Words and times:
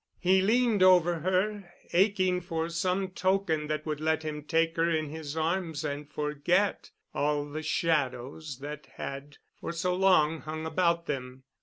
He 0.17 0.41
leaned 0.41 0.81
over 0.81 1.19
her, 1.19 1.71
aching 1.93 2.41
for 2.41 2.69
some 2.69 3.09
token 3.09 3.67
that 3.67 3.85
would 3.85 3.99
let 4.01 4.23
him 4.23 4.41
take 4.43 4.75
her 4.77 4.89
in 4.89 5.09
his 5.09 5.37
arms 5.37 5.83
and 5.85 6.09
forget 6.11 6.89
all 7.13 7.45
the 7.45 7.61
shadows 7.61 8.57
that 8.61 8.87
had 8.95 9.37
for 9.59 9.71
so 9.71 9.93
long 9.93 10.39
hung 10.39 10.65
about 10.65 11.05
them. 11.05 11.43